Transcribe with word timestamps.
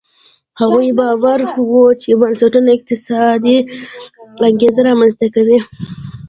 هغوی 0.61 0.89
باوري 0.97 1.47
وو 1.69 1.83
چې 2.01 2.09
بنسټونه 2.21 2.69
اقتصادي 2.77 3.57
انګېزې 4.47 4.81
رامنځته 4.89 5.25
کوي. 5.35 5.59